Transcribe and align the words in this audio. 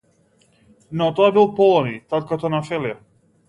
Но, 1.01 1.11
тоа 1.21 1.29
бил 1.37 1.47
Полониј, 1.61 2.01
таткото 2.15 2.55
на 2.55 2.67
Офелија. 2.67 3.01